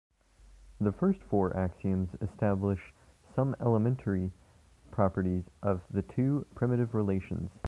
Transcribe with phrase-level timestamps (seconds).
[0.79, 2.91] The first four axioms establish
[3.35, 4.31] some elementary
[4.89, 7.51] properties of the two primitive relations.